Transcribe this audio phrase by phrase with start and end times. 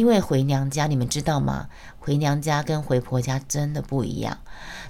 [0.00, 1.68] 因为回娘家，你们知道吗？
[1.98, 4.38] 回娘家跟回婆家真的不一样。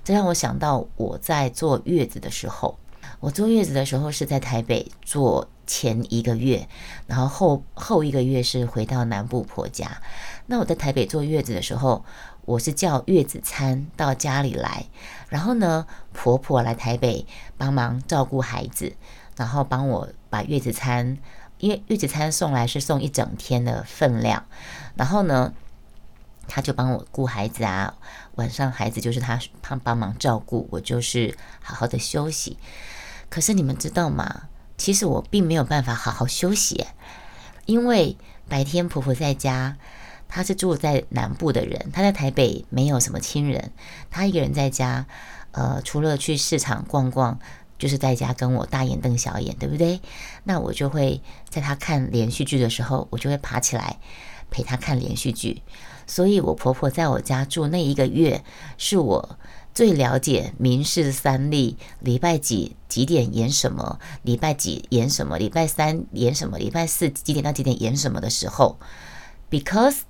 [0.05, 2.79] 这让我想到我在坐月子的时候，
[3.19, 6.69] 我坐月子的时候是在台北坐前一个月，
[7.09, 10.01] 然后后后一个月是回到南部婆家。
[10.47, 12.05] 那我在台北坐月子的时候，
[12.43, 14.87] 我是叫月子餐到家里来，
[15.29, 17.27] 然后呢，婆婆来台北
[17.59, 18.93] 帮忙照顾孩子，
[19.35, 21.19] 然后帮我把月子餐。
[21.61, 24.47] 因为月子餐送来是送一整天的分量，
[24.97, 25.53] 然后呢，
[26.49, 27.95] 他就帮我顾孩子啊，
[28.37, 32.57] 晚上孩子就是他他帮忙照顾，我就是好好的休息。
[33.29, 34.49] 可是你们知道吗？
[34.79, 36.87] 其实我并没有办法好好休息，
[37.67, 38.17] 因为
[38.49, 39.77] 白天婆婆在家，
[40.27, 43.71] 她是住在南部的人，她在台北没有什么亲人，
[44.11, 45.05] 她一个人在家，
[45.53, 47.39] 呃，除了去市场逛逛。
[47.81, 50.01] 就是在家跟我大眼瞪小眼，对不对？
[50.45, 53.99] 那我就会在他看连续剧的时候，我就会爬起来
[54.51, 55.63] 陪他看连续剧。
[56.07, 58.45] 所以，我婆婆在我家住那一个月，
[58.77, 59.39] 是我
[59.73, 68.79] 最了解《民事三例》礼拜几几点演什么，礼拜几演什么，礼拜三演什么，礼拜四几点到几点演什么的时候。
[69.49, 70.01] Because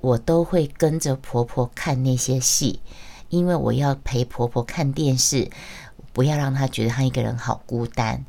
[0.00, 2.80] 我都会跟着婆婆看那些戏，
[3.28, 5.50] 因为我要陪婆婆看电视。
[6.12, 8.24] 不要让她觉得她一个人好孤单。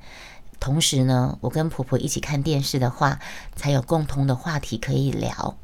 [0.60, 3.20] 同时呢，我跟婆婆一起看电视的话，
[3.56, 5.58] 才有共同的话题可以聊。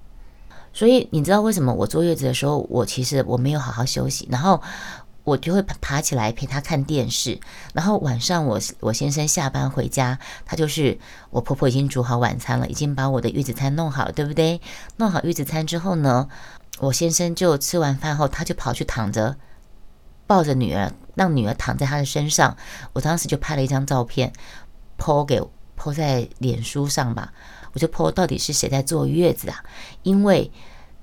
[0.74, 4.62] 所以你知道为什么我坐月子的时候，我其实我没有好好休息，然后
[5.24, 7.40] 我就会爬起来陪她看电视。
[7.74, 14.60] 然后晚上我我先生下班回家，他就是我婆婆已经煮好晚餐了，已经把我的月子餐弄好了，对不对？
[14.98, 16.28] 弄好月子餐之后呢，
[16.80, 19.38] 我先生就吃完饭后，他就跑去躺着。
[20.30, 22.56] 抱着女儿，让女儿躺在他的身上。
[22.94, 24.32] 我当时就拍了一张照片
[24.96, 25.42] ，po 给
[25.76, 27.34] po 在脸书上吧。
[27.74, 29.64] 我就 po 到底是谁在坐月子啊？
[30.04, 30.52] 因为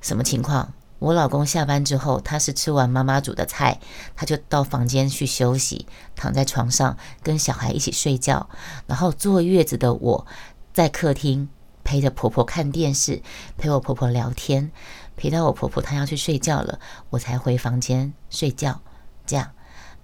[0.00, 0.72] 什么情况？
[1.00, 3.80] 我老公下班之后，他是吃完妈妈煮的菜，
[4.14, 8.48] 他就到房间去休息，躺在床上跟小孩一起睡觉。
[8.86, 10.24] 然后坐月子的我
[10.72, 11.48] 在客厅
[11.82, 13.20] 陪着婆婆看电视，
[13.58, 14.70] 陪我婆婆聊天，
[15.16, 16.78] 陪到我婆婆她要去睡觉了，
[17.10, 18.80] 我才回房间睡觉。
[19.26, 19.50] 这样，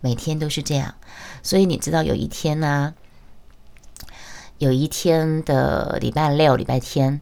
[0.00, 0.94] 每天都是这样，
[1.42, 2.94] 所以你知道有一天呢，
[4.58, 7.20] 有一天的礼拜六、礼拜天，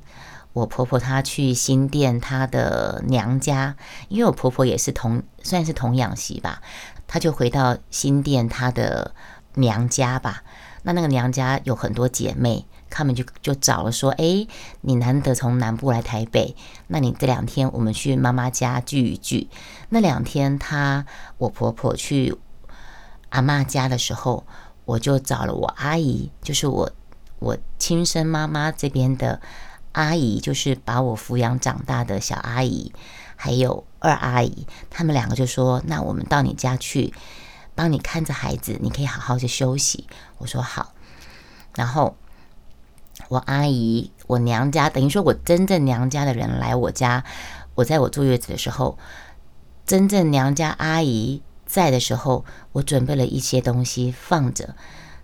[0.52, 3.76] 我婆婆她去新店她的娘家，
[4.08, 6.62] 因为我婆婆也是同算是童养媳吧，
[7.06, 9.14] 她就回到新店她的
[9.54, 10.42] 娘家吧。
[10.82, 12.66] 那那个娘家有很多姐妹。
[12.90, 14.46] 他们就就找了说，哎，
[14.80, 16.56] 你难得从南部来台北，
[16.88, 19.48] 那你这两天我们去妈妈家聚一聚。
[19.90, 21.06] 那两天，她
[21.38, 22.36] 我婆婆去
[23.28, 24.44] 阿妈家的时候，
[24.84, 26.90] 我就找了我阿姨，就是我
[27.38, 29.40] 我亲生妈妈这边的
[29.92, 32.92] 阿姨，就是把我抚养长大的小阿姨，
[33.36, 37.14] 还有二阿姨，他们两个就说，那我们到你家去，
[37.76, 40.08] 帮你看着孩子，你可以好好的休息。
[40.38, 40.92] 我说好，
[41.76, 42.16] 然后。
[43.30, 47.22] 我阿姨，我娘家，等于说我真正娘家的人来我家，
[47.76, 48.98] 我在我坐月子的时候，
[49.86, 54.74] 真正娘家阿姨在的时候，我准备了一些东西放着。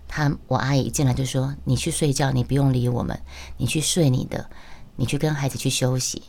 [0.07, 3.19] 她，我阿姨一进来就说：“你去睡觉，你不用理我们，
[3.57, 4.49] 你去睡你的，
[4.95, 6.23] 你去跟孩子去休息。”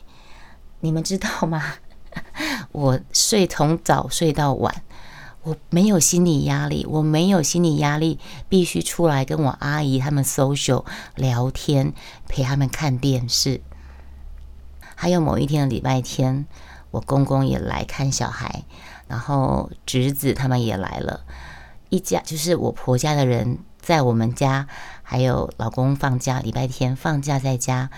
[0.80, 1.74] 你们知道吗？
[2.72, 4.82] 我睡从早睡到晚。
[5.48, 8.18] 我没有心理压力，我没有心理压力，
[8.50, 11.94] 必须出来跟我阿姨他们 social 聊天，
[12.28, 13.62] 陪他们看电视。
[14.94, 16.44] 还有某一天的礼拜天，
[16.90, 18.64] 我公公也来看小孩，
[19.06, 21.24] 然后侄子他们也来了，
[21.88, 24.68] 一家就是我婆家的人在我们家，
[25.02, 27.88] 还有老公放假，礼拜天放假在家，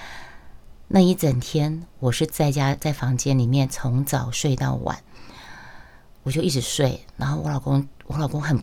[0.86, 5.02] 那一整天我是在家在房间里面从早睡到晚。
[6.22, 8.62] 我就一直睡，然后我老公，我老公很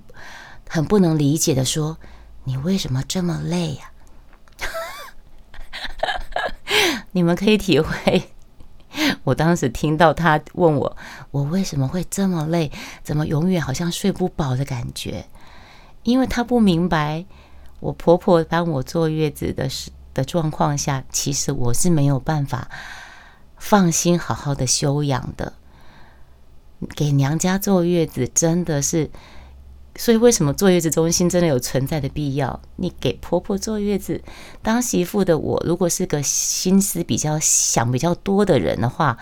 [0.69, 1.97] 很不能理解的说
[2.45, 3.91] ：“你为什么这么累呀？”
[7.11, 8.29] 你们可以体会，
[9.23, 10.97] 我当时听到他问我，
[11.31, 12.71] 我为什么会这么累，
[13.03, 15.27] 怎么永远好像睡不饱的感觉？
[16.03, 17.25] 因为他不明白，
[17.79, 22.69] 我婆婆帮我坐月子的时的状况下，其实我是没有办法
[23.57, 25.53] 放心好好的休养的。
[26.95, 29.09] 给娘家坐月子真的是，
[29.95, 32.59] 所以为什么坐月子中心真的有存在的必要？
[32.75, 34.21] 你给婆婆坐月子，
[34.61, 39.17] 当媳妇的我，如果是个心思比较想比较多的人的话，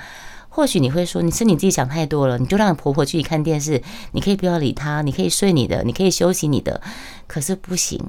[0.50, 3.81] 或许你会说，你是你自己想太多了，你就让婆婆去看电视，
[4.12, 6.81] 你可以不要理她，你可以睡你的，你可以休息你的。
[7.28, 8.02] 可是不行，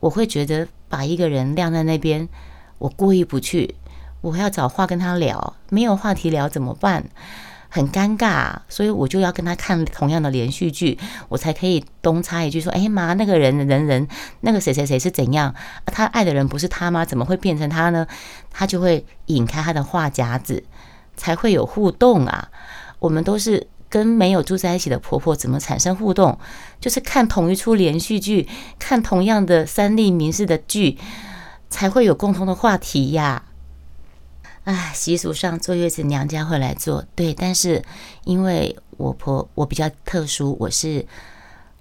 [0.00, 2.28] 我会觉得把一个人晾在那边，
[2.78, 3.74] 我过意不去。
[4.20, 7.10] 我要找话跟他聊，没有话题聊怎么办？
[7.74, 10.98] 很尴尬，所以我就要跟他看同样的连续剧，
[11.30, 14.06] 我才可以东插一句说：“哎妈，那个人人人
[14.42, 15.54] 那个谁谁谁是怎样？
[15.86, 17.02] 他爱的人不是他吗？
[17.02, 18.06] 怎么会变成他呢？”
[18.52, 20.62] 他就会引开他的话匣子，
[21.16, 22.50] 才会有互动啊。
[22.98, 26.38] 我们都是跟没有住在一起的婆婆怎么产生互动？
[26.78, 28.46] 就是看同一出连续剧，
[28.78, 30.98] 看同样的三立民视的剧，
[31.70, 33.44] 才会有共同的话题呀。
[34.64, 37.82] 唉，习俗上坐月子娘家会来做，对，但是
[38.22, 41.04] 因为我婆我比较特殊，我是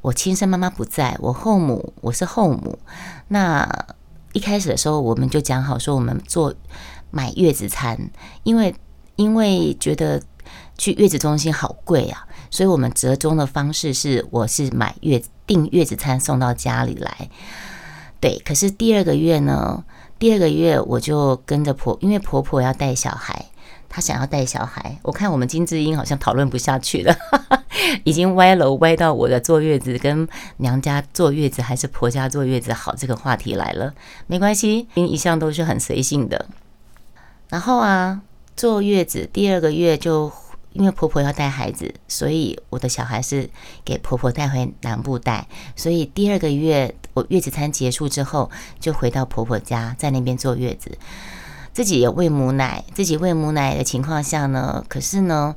[0.01, 2.79] 我亲生妈妈不在，我后母我是后母。
[3.27, 3.69] 那
[4.33, 6.55] 一开始的时候，我们就讲好说，我们做
[7.11, 8.09] 买月子餐，
[8.41, 8.73] 因为
[9.15, 10.19] 因为觉得
[10.75, 17.29] 去月子中心好贵啊，所以我们折中的方式是，我是买月订月子餐送到家里来。
[18.19, 19.83] 对，可是第二个月呢？
[20.21, 23.43] 第二个月我就跟着婆，因为婆婆要带小孩，
[23.89, 24.99] 她想要带小孩。
[25.01, 27.17] 我看我们金智英好像讨论不下去了，
[28.03, 30.27] 已经歪楼歪到我的坐月子跟
[30.57, 33.91] 娘家坐月子还是婆家坐月子好这个话题来了。
[34.27, 36.45] 没关系，因一向都是很随性的。
[37.49, 38.21] 然后啊，
[38.55, 40.31] 坐月子第二个月就。
[40.73, 43.49] 因为婆婆要带孩子，所以我的小孩是
[43.83, 45.45] 给婆婆带回南部带。
[45.75, 48.49] 所以第二个月我月子餐结束之后，
[48.79, 50.97] 就回到婆婆家，在那边坐月子，
[51.73, 52.83] 自己也喂母奶。
[52.93, 55.55] 自己喂母奶的情况下呢，可是呢，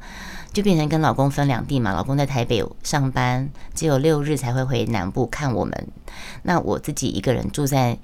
[0.52, 1.92] 就变成跟老公分两地嘛。
[1.92, 5.88] 老公在台北上班，只有六日才会回南部看我们。
[6.42, 7.98] 那我自己一个人住在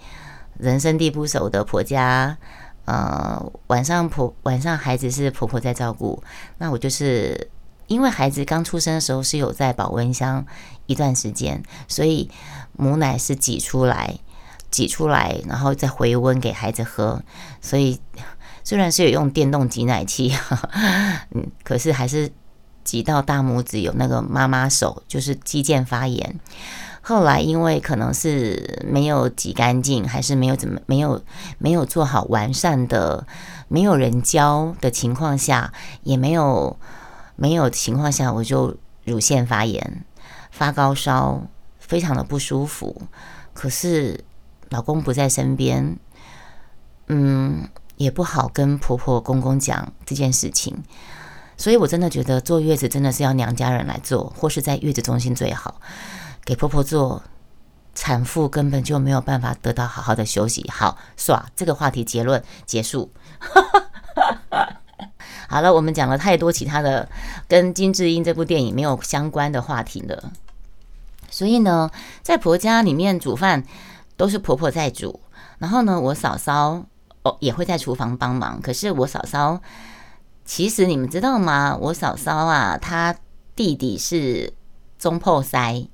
[0.59, 2.39] 人生地不熟的婆家。
[2.87, 6.21] 呃，晚上婆晚上孩子是婆婆在照顾，
[6.59, 7.49] 那我就是
[7.91, 10.47] 因为孩子刚出生的时候是有在保温箱
[10.87, 12.31] 一段时间，所以
[12.77, 14.17] 母奶是挤出来，
[14.71, 17.21] 挤出来然后再回温给孩子喝，
[17.61, 18.01] 所以
[18.63, 20.33] 虽然是有用电动挤奶器，
[21.33, 22.31] 嗯，可是还是
[22.85, 26.39] 挤到大拇指有那个妈妈手，就是肌腱发炎。
[27.03, 31.21] 后来因为可能是没有挤干净，还是没有怎么没有
[31.59, 33.27] 没有做好完善的，
[33.67, 35.73] 没有人教的情况下，
[36.05, 36.79] 也没有
[37.41, 40.05] 没有情况下，我就乳腺发炎，
[40.51, 41.47] 发高烧，
[41.79, 43.01] 非常的不舒服。
[43.55, 44.23] 可是
[44.69, 45.99] 老公不在身边，
[47.07, 47.67] 嗯，
[47.97, 50.85] 也不好跟婆婆公公讲这件事情，
[51.57, 55.81] 所以我真的觉得坐月子真的是要娘家人来做，或是在月子中心最好。
[56.45, 57.23] 给婆婆做，
[57.95, 60.69] 产妇根本就没有办法得到好好的休息。
[60.71, 63.11] 好，耍这个话题结论结束。
[65.51, 67.09] 好了，我们讲了太多其他的
[67.49, 70.33] 跟金智英这部电影没有相关的话题了。
[71.29, 71.91] 所以呢，
[72.23, 73.65] 在婆家里面煮饭
[74.17, 75.19] 都是婆婆在煮，
[75.59, 76.85] 然后呢，我嫂嫂
[77.25, 78.61] 哦也会在厨房帮忙。
[78.63, 79.61] 可是我嫂嫂，
[80.45, 81.77] 其实你们知道吗？
[81.81, 83.17] 我嫂嫂啊，她
[83.57, 84.53] 弟弟是
[85.01, 85.85] 中破塞。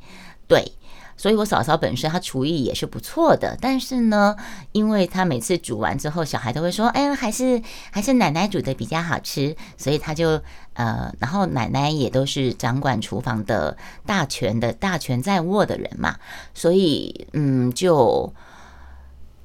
[0.47, 0.70] 对，
[1.16, 4.36] 所以我嫂嫂本身她厨艺也是不错的，但是呢，
[4.72, 10.42] 因为她每次煮完之后，小孩都会说：“哎，还是还是奶奶煮的比较好吃。”所以她就
[10.74, 16.16] 呃，然后奶奶也都是掌管厨房的大权的大权在握的人嘛，
[16.52, 18.32] 所以嗯，就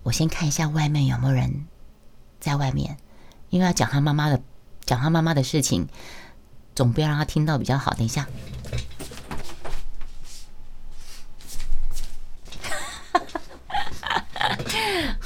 [0.03, 1.65] 我先看一下外面有没有人
[2.39, 2.97] 在外面，
[3.49, 4.41] 因为要讲他妈妈的
[4.83, 5.87] 讲他妈妈的事情，
[6.75, 7.93] 总不要让他听到比较好。
[7.93, 8.27] 等一下。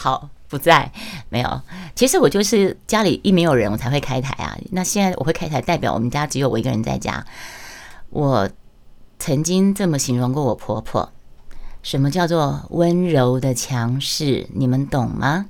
[0.06, 0.92] 好，不在，
[1.30, 1.62] 没有。
[1.96, 4.56] 其实我就是家里一没有人，我才会开台啊。
[4.70, 7.26] 那现在我会开台，代表我们家只有我一个人在家。
[8.12, 8.48] 我
[9.18, 11.12] 曾经这么形容过我婆婆：
[11.82, 14.48] 什么叫做温柔的强势？
[14.54, 15.48] 你们懂吗？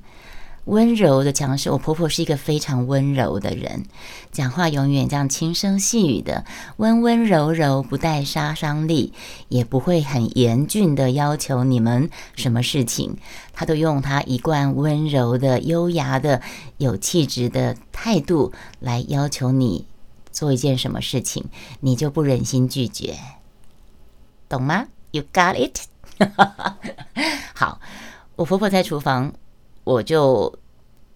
[0.66, 3.84] 温柔的强势，我婆婆是一个非常温柔的人，
[4.32, 6.44] 讲话永远这样轻声细语的，
[6.78, 9.12] 温温柔柔，不带杀伤力，
[9.48, 13.16] 也不会很严峻的要求你们什么事情，
[13.52, 16.42] 她都用她一贯温柔的、优雅的、
[16.78, 19.86] 有气质的态度来要求你
[20.32, 21.44] 做一件什么事情，
[21.78, 23.16] 你就不忍心拒绝，
[24.48, 25.78] 懂吗？You got it？
[27.54, 27.80] 好，
[28.34, 29.32] 我婆婆在厨房。
[29.86, 30.52] 我就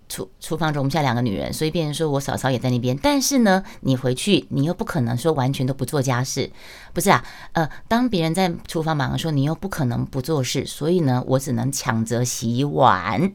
[0.08, 2.96] 厨厨房容不下两个女人，所以变成说我嫂嫂也在那边。
[3.02, 6.52] 但是呢，你回去，你又不可能说完全都不做家事，
[6.92, 7.24] 不是啊？
[7.50, 13.32] 呃，当别人在厨房忙的时候，你又不可能不做事，所以呢，我只能抢着洗碗，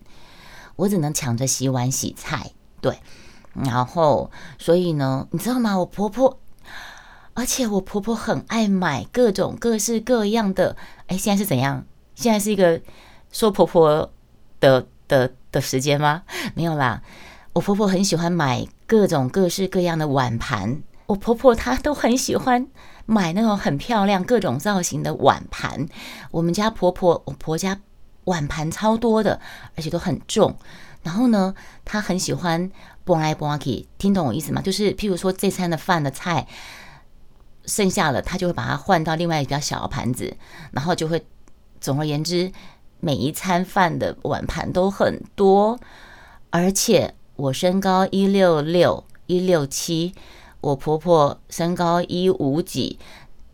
[0.77, 2.97] 我只能抢着洗碗洗菜，对。
[3.53, 5.77] 然后，所以呢，你知道吗？
[5.77, 6.39] 我婆婆，
[7.33, 10.77] 而且我婆婆很爱买各种各式各样的。
[11.07, 11.85] 哎，现在是怎样？
[12.15, 12.79] 现在是一个
[13.33, 14.09] 说婆婆
[14.61, 14.87] 的。
[15.07, 16.23] 的的时间吗？
[16.53, 17.01] 没有啦，
[17.53, 22.67] 我婆婆很喜欢买各种各式各样的碗盘，我婆婆她都很喜欢
[23.05, 25.87] 买那种很漂亮、各种造型的碗盘。
[26.31, 27.79] 我们家婆婆，我婆家
[28.25, 29.39] 碗盘超多的，
[29.75, 30.57] 而且都很重。
[31.03, 32.71] 然后呢，她很喜欢
[33.03, 34.61] 拨来拨去，听懂我意思吗？
[34.61, 36.47] 就是譬如说这餐的饭的菜
[37.65, 40.35] 剩下了，她就会把它换到另外一个比较小的盘子，
[40.71, 41.25] 然后就会，
[41.79, 42.51] 总而言之。
[43.05, 45.79] 每一餐饭的碗盘都很多，
[46.49, 50.15] 而且我身高一六六一六七，
[50.59, 52.97] 我婆婆身高一五几，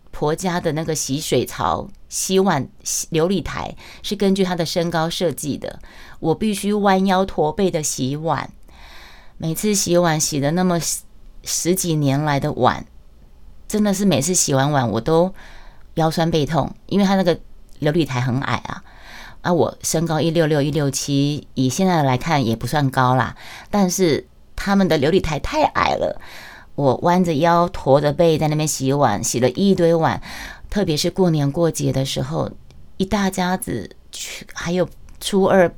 [0.09, 5.81] 婆家的那个洗水槽、洗碗洗琉璃台是根据她的身高设计的，
[6.21, 8.49] 我必须弯腰驼背的洗碗，
[9.37, 10.79] 每次洗碗洗的那么
[11.43, 12.85] 十几年来的碗，
[13.67, 15.33] 真的是每次洗完碗我都
[15.95, 17.35] 腰酸背痛，因为她那个
[17.81, 18.81] 琉璃台很矮啊。
[19.41, 23.35] 啊，我身高一六六一六七，以现在来看也不算高啦。
[23.71, 26.21] 但是他们的琉璃台太矮了，
[26.75, 30.21] 我弯着腰、驼着背在那边洗碗，洗了一堆碗。
[30.69, 32.51] 特别是过年过节的时候，
[32.97, 34.87] 一大家子去，还有
[35.19, 35.73] 初二，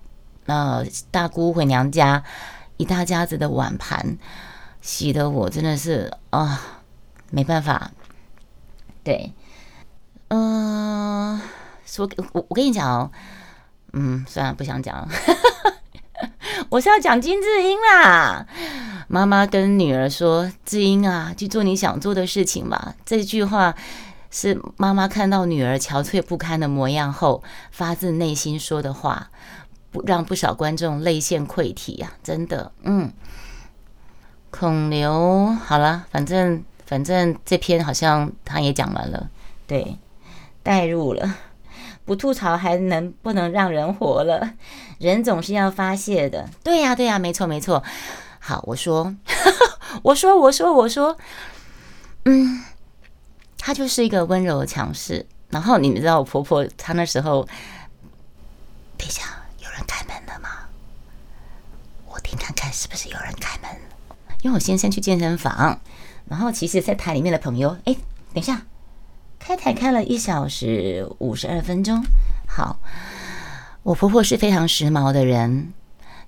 [0.46, 2.22] 呃，大姑回娘家，
[2.76, 4.18] 一大家子的碗盘，
[4.82, 6.62] 洗的我真的是啊，
[7.32, 7.92] 没办法。
[9.04, 9.34] 对，
[10.28, 11.40] 嗯，
[11.86, 13.10] 说我我跟你讲哦。
[13.94, 15.08] 嗯，算了，不想讲了。
[16.70, 18.46] 我是要讲金智英啦。
[19.08, 23.76] 妈妈跟女儿说：“智英啊，去做你想做的事情吧。”这句话
[24.32, 29.30] 是妈妈看到女儿憔悴不堪的模样后，发自内心说的话，
[29.92, 32.14] 不让不少观众泪腺溃体啊！
[32.24, 33.12] 真的，嗯。
[34.50, 39.30] 孔刘，好了，反正反正这篇好像他也讲完了，
[39.68, 39.98] 对，
[40.64, 41.36] 带入了。
[42.06, 44.54] 不吐槽还能不能让人活了？
[45.00, 46.50] 人总是要发泄的。
[46.64, 47.84] 对呀，对呀，没错，没错。
[48.40, 49.16] 好，我说，
[50.04, 51.18] 我说，我说，我说，
[52.26, 52.64] 嗯，
[53.58, 55.26] 他就是一个温柔的强势。
[55.50, 57.48] 然后你们知道我婆婆她那时候，
[58.98, 59.22] 等一下
[59.60, 60.50] 有人开门了吗？
[62.08, 63.70] 我听看看是不是有人开门。
[64.42, 65.80] 因为我先生去健身房，
[66.28, 67.96] 然后其实在台里面的朋友，哎，
[68.34, 68.64] 等一下。
[69.46, 72.02] 开台开了一小时五十二分钟。
[72.48, 72.80] 好，
[73.84, 75.74] 我婆婆是非常时髦的人，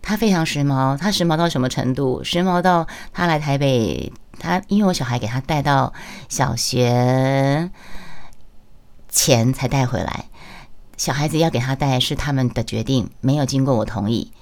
[0.01, 0.97] 她非常时髦。
[0.97, 2.21] 她时髦到什么程度？
[2.25, 5.93] 时髦到她来台北，她因为我小孩给她带到
[6.27, 7.71] 小学
[9.07, 10.25] 前才带回来，
[10.97, 14.33] 小孩子要给她带是他们的决定，没有经过我同意。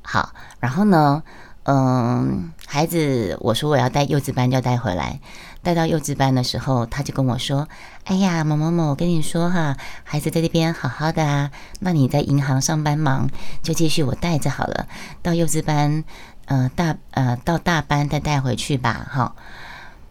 [0.00, 1.22] 好，然后呢，
[1.68, 5.18] 嗯，孩子我说我要带幼稚班就要带回来。
[5.62, 7.66] 带到幼稚班的时候，他就跟我说
[8.06, 13.28] ：“哎呀，某某某，我跟你说哈，孩子在这边好好的啊，那你在银行上班忙，
[13.64, 14.86] 就继续我带着好了。
[15.22, 16.04] 到幼稚班，
[16.44, 19.34] 呃，大呃，到大班再带回去吧，哈。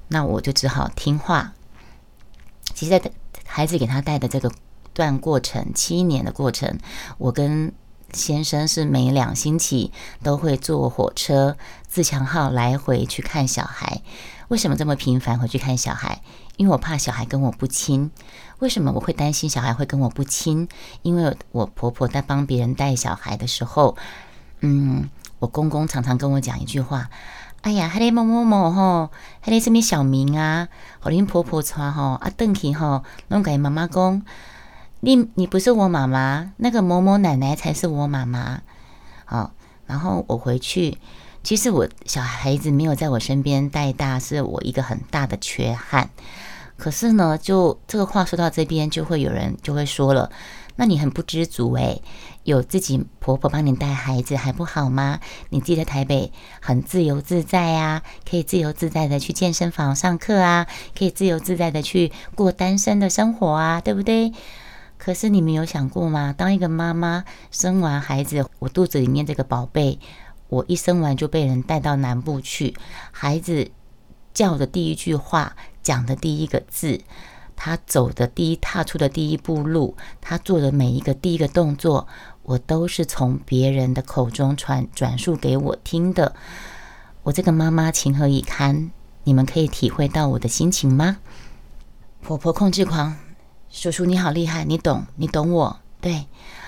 [0.10, 1.54] 那我就只好听话。
[2.74, 3.02] 其实，在
[3.46, 4.52] 孩子给他带的这个
[4.94, 6.78] 段过程，七年的过程，
[7.18, 7.72] 我跟
[8.16, 9.92] 先生是每两星期
[10.24, 11.58] 都会坐火车
[11.88, 14.02] 自强号来回去看小孩。”
[14.48, 16.22] 为什么这么频繁回去看小孩？
[16.56, 18.12] 因为我怕小孩跟我不亲。
[18.60, 20.70] 为什么我会担心小孩会跟我不亲？
[21.02, 23.98] 因为我婆婆在帮别人带小孩的时候，
[24.60, 27.10] 嗯，我公公常常跟我讲一句话
[27.62, 29.10] ：“哎呀，还得某某某吼，
[29.42, 30.68] 还得什么小明啊？
[31.00, 34.22] 和恁婆婆穿吼啊，邓去吼，弄给妈妈公，
[35.06, 38.64] 你你不是我妈妈，那个某某奶奶才是我妈妈。”
[39.24, 39.54] 好，
[39.86, 40.98] 然后我回去。
[41.44, 46.10] 其实我小孩子没有在我身边带大，是我一个很大的缺憾。
[46.76, 50.32] 可是呢，就这个话说到这边，就会有人就会说了
[50.76, 52.02] ：“那你很不知足诶，
[52.42, 55.20] 有自己婆婆帮你带孩子还不好吗？
[55.50, 60.66] 你自己在台北很自由自在啊，可以自由自在的去健身房上课啊，
[60.98, 64.34] 可以自由自在的去过单身的生活啊，对不对？
[65.06, 66.34] 可是你们有想过吗？
[66.36, 70.00] 当一个妈妈生完孩子，我肚子里面这个宝贝。”
[70.50, 72.76] 我一生完就被人带到南部去，
[73.12, 73.70] 孩子
[74.34, 77.02] 叫的第一句话，讲的第一个字，
[77.56, 82.08] 他走的第一踏出的第一步路，他做的每一个第一个动作，
[82.42, 86.36] 我都是从别人的口中传转述给我听的。
[87.22, 88.90] 我这个妈妈情何以堪？
[89.24, 91.18] 你们可以体会到我的心情吗？
[92.22, 93.18] 婆婆控制狂，
[93.78, 96.28] 叔叔你好厉害，你懂，你懂我，对，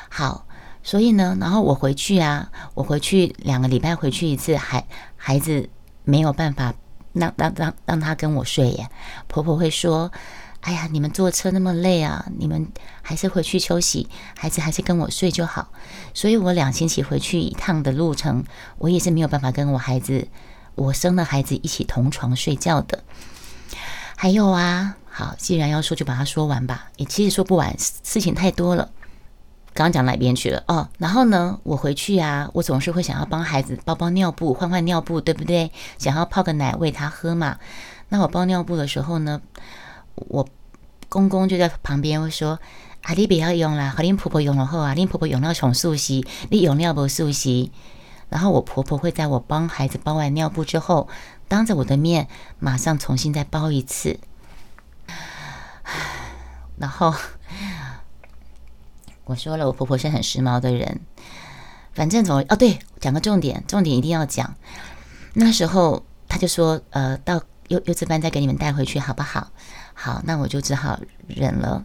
[0.10, 0.46] 好。
[0.84, 4.86] 所以呢，然后我回去啊，我回去两个礼拜回去一次，孩
[5.16, 5.70] 孩子
[6.04, 6.74] 没有办法
[7.14, 8.90] 让让让让他跟我睡耶。
[9.30, 10.12] 婆婆会说
[10.60, 12.68] ：“哎呀，你们坐车那么累啊，你们
[13.02, 15.70] 还是回去休息，孩子还是跟我睡就好。
[16.14, 18.44] 所以我两星期回去一趟的路程，
[18.80, 20.28] 我也是没有办法跟我孩子，
[20.76, 23.02] 我生了孩子一起同床睡觉的。
[24.19, 26.89] 还有啊，好，既然要说，就把它说完吧。
[26.95, 28.89] 也其实说不完，事情太多了。
[29.75, 30.63] 刚讲哪边去了？
[30.67, 35.71] 哦，然后呢，我回去啊，我总是会想要帮孩子包包尿布，换换尿布，对不对？
[36.00, 37.59] 想要泡个奶喂他喝嘛。
[38.09, 39.39] 那我包尿布的时候呢，
[40.15, 40.47] 我
[41.09, 42.59] 公公就在旁边会说
[43.05, 47.71] ：“啊，你不要用了，和你婆婆用了后啊，你婆婆用了重漱洗，你用尿不漱洗。”
[48.29, 51.07] 然后我婆婆会在我帮孩子包完尿布之后，
[51.48, 52.27] 当着我的面
[52.60, 54.20] 马上重新再包一次。
[56.77, 57.13] 然后。
[59.30, 61.01] 我说了，我婆婆是很时髦的人。
[61.94, 64.56] 反正总哦，对，讲个重点，重点一定要讲。
[65.34, 69.51] 那时候他就说，呃，到幼幼稚班再给你们带回去好不好？
[69.94, 71.84] 好，那我就只好忍了。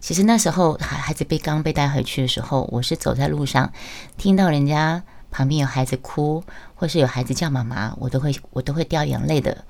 [0.00, 3.72] 其实那时候孩孩子被刚被带回去的时候，我是走在路上，
[4.16, 6.44] 听到人家旁边有孩子哭，
[6.76, 9.64] 或是有孩子叫妈妈，我都会我都会掉眼泪的，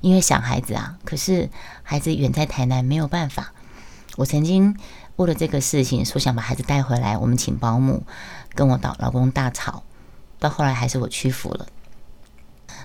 [0.00, 0.96] 因为想孩子啊。
[1.04, 1.50] 可是
[1.82, 3.52] 孩子远在台南，没有办法。
[4.16, 4.74] 我曾经。
[5.16, 8.04] 为了这个事情，说想把孩子带回来，我们请保姆，
[8.54, 9.82] 跟我老老公大吵，
[10.38, 11.66] 到后来还是我屈服了。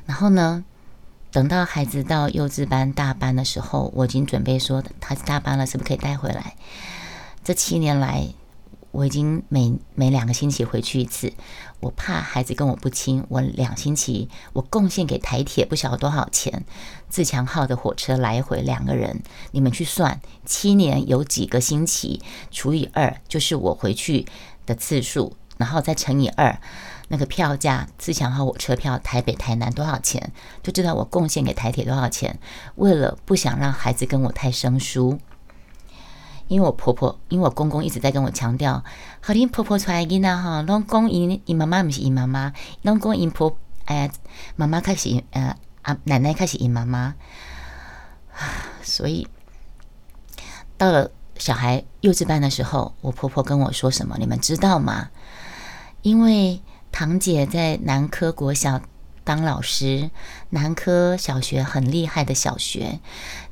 [0.06, 0.66] 然后呢，
[1.32, 6.58] 等到孩子到幼稚班大班的时候，我已经准备说，孩子大班了，是不是可以带回来？
[7.42, 8.28] 这七年来。
[8.96, 11.34] 我已经每每两个星期回去一次，
[11.82, 13.26] 我怕孩子跟我不亲。
[13.28, 16.64] 我两星期我贡献给台铁不晓得多少钱，
[17.10, 19.22] 自强号的火车来回两个人，
[19.52, 22.22] 你们去算，七年有几个星期
[22.52, 24.26] 除以二，就是我回去
[24.66, 26.58] 的次数，然后再乘以二，
[27.10, 30.32] 那个票价自强号火车票台北台南多少钱，
[30.64, 32.40] 就知道我贡献给台铁多少钱。
[32.76, 35.20] 为了不想让孩子跟我太生疏。
[36.48, 38.84] 因为我婆婆，因为我公公一直在跟我强调，
[39.22, 44.10] 和你婆婆出来囡仔哈，拢讲因因妈妈不是因妈妈，拢讲因婆哎
[44.56, 47.16] 妈妈开始呃啊奶奶开始因妈妈，
[48.82, 49.28] 所以
[50.78, 55.10] 到了小孩幼稚班的时候，我婆婆跟我说什么，你们知道吗？
[56.02, 58.80] 因为堂姐在南科国小
[59.24, 60.12] 当老师，
[60.52, 63.00] 南科小学很厉害的小学，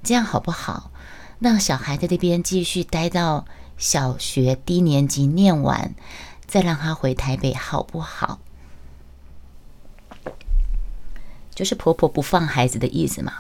[0.04, 0.91] 这样好不好？
[1.39, 3.46] 让小孩在这边继续待到
[3.78, 5.93] 小学低年级念完，
[6.46, 8.39] 再让他回台北，好不好？
[11.54, 13.34] 就是婆婆不放孩子的意思嘛。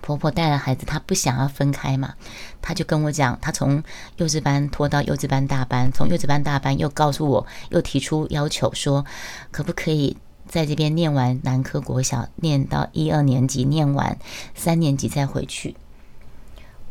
[0.00, 2.14] 婆婆带了孩子，她不想要分开嘛。
[2.62, 3.82] 她就跟我讲，她从
[4.16, 9.04] 幼稚班拖到幼稚班大班，从幼稚班大班又告诉我，又提出要求说，
[9.50, 14.18] 可不可以在这边念完南科国小，念到一二年级，念完
[14.54, 15.76] 三年级再回去。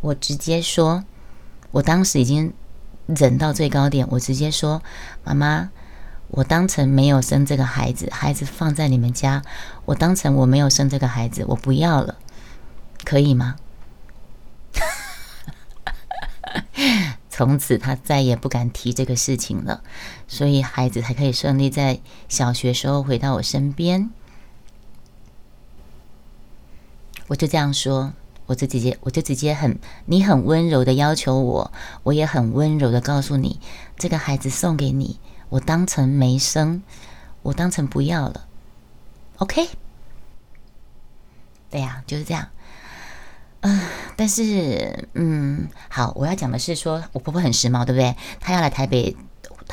[0.02, 1.04] 我直接说，
[1.72, 2.54] 我当时已经
[3.08, 4.08] 忍到最高点。
[4.12, 4.84] 我直接说
[5.26, 5.72] ：“妈妈，
[6.30, 9.42] 我当成没有生这个孩子，孩子放在你们家，
[9.86, 12.18] 我当成我没有生这个孩子，我不要了，
[13.04, 13.56] 可以吗？”
[17.30, 19.84] 从此他再也不敢提这个事情了，
[20.28, 24.10] 所以孩子才可以顺利在小学时候回到我身边。
[27.28, 28.14] 我就这样说。
[28.48, 31.72] 我就直接，我就直接很，你很温柔的要求我，
[32.04, 33.60] 我也很温柔的告诉你，
[33.98, 36.82] 这个孩子送给你，我当成没生，
[37.44, 38.48] 我当成不要了
[39.38, 39.70] ，OK？
[41.70, 42.48] 对呀，就是这样。
[43.62, 43.82] 嗯，
[44.16, 48.16] 但是，嗯，好，我要讲的是说，我婆婆很时髦，对不对？
[48.40, 49.16] 她要来台北。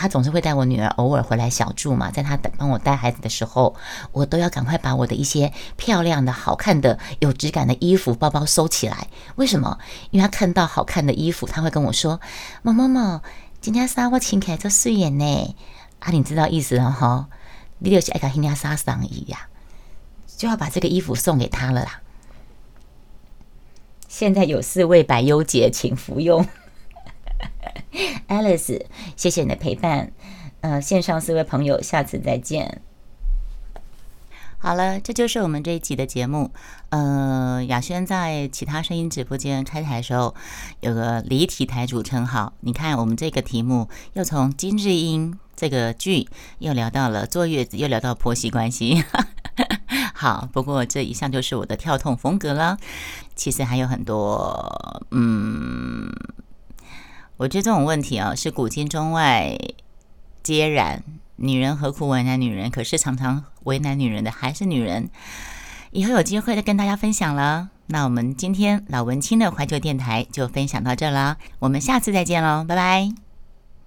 [0.05, 3.75] 他总是会带我女儿偶尔回来小住嘛，在他等帮我带孩子的时候，
[4.13, 9.09] 我都要赶快把我的一些漂亮的、好看的、有质感的衣服、包包收起来。
[9.37, 9.79] 为什么？
[10.11, 12.21] 因为他看到好看的衣服，他会跟我说
[12.61, 13.23] ：“某某某，
[13.63, 15.57] 今天纱我请起来做素颜呢。”
[16.01, 17.31] 啊，你知道意思了哈？
[17.79, 19.49] 你就是爱看今天纱上衣呀，
[20.37, 22.03] 就要把这个衣服送给他了啦。
[24.07, 26.47] 现在有四位百优姐，请服用。
[28.29, 28.85] Alice，
[29.17, 30.13] 谢谢你的陪伴。
[30.61, 32.81] 呃，线上四位朋友，下次再见。
[34.59, 36.51] 好了，这就是我们这一集的节目。
[36.89, 40.35] 呃，雅轩在其他声音直播间开台的时候，
[40.81, 42.55] 有个离题台主称号。
[42.61, 46.27] 你看，我们这个题目又从金智英这个剧，
[46.61, 49.05] 又聊到了坐月子，又聊到婆媳关系。
[50.15, 52.79] 好，不过这一向就是我的跳痛风格了。
[53.37, 56.11] 其实还有很多，嗯。
[57.37, 59.59] 我觉得这种问题啊，是古今中外
[60.43, 61.03] 皆然。
[61.37, 62.71] 女人何苦为难女人？
[62.71, 65.11] 可是常常为难女人的还是女人。
[65.91, 67.71] 以后有机会再跟大家分享了。
[67.87, 73.34] 那我们今天老文青的怀旧电台就分享到这了，我们下次再见喽，拜拜。